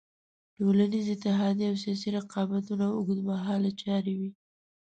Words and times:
ټولنیزې 0.57 1.11
اتحادیې 1.15 1.67
او 1.69 1.75
سیاسي 1.83 2.09
رقابتونه 2.17 2.85
اوږد 2.95 3.19
مهاله 3.29 3.71
چارې 3.81 4.13
وې. 4.19 4.29